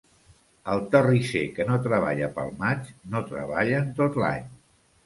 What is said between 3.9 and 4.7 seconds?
tot l'any.